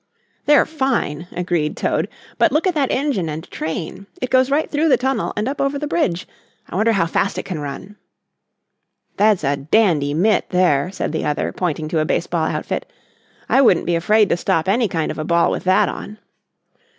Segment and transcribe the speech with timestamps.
[0.47, 2.07] "They're fine," agreed Toad,
[2.39, 4.07] "but look at that engine and train.
[4.19, 6.27] It goes right through the tunnel and up over the bridge.
[6.67, 7.97] I wonder how fast it can run."
[9.17, 12.91] "That's a dandy mitt there," said the other, pointing to a baseball outfit.
[13.47, 16.17] "I wouldn't be afraid to stop any kind of a ball with that on."